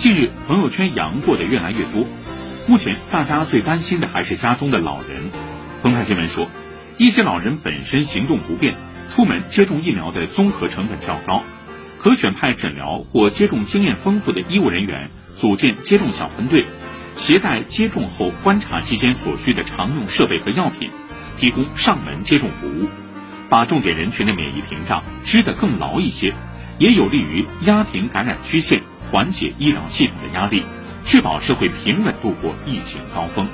[0.00, 2.06] 近日，朋友圈阳过的越来越多。
[2.66, 5.30] 目前，大家最担心的还是家中的老人。
[5.82, 6.48] 澎湃新闻说，
[6.96, 8.74] 一些老人本身行动不便，
[9.10, 11.42] 出门接种疫苗的综合成本较高，
[11.98, 16.64] 可选派诊疗或接种经验丰富的医务人员组建接种小分队，
[17.16, 20.90] 携带接种后观察期间所需的常用设备和药品，
[21.36, 22.88] 提供上门接种服务，
[23.50, 26.34] 把重点人群的免疫屏障支得更牢一些，
[26.78, 28.80] 也有利于压平感染曲线。
[29.10, 30.64] 缓解医疗系统的压力，
[31.04, 33.48] 确保社会平稳度过疫情高峰。